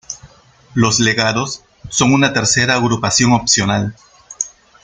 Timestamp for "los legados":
0.73-1.63